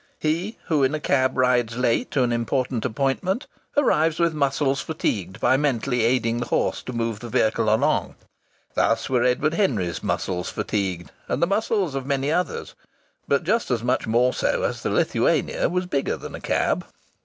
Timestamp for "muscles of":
11.45-12.07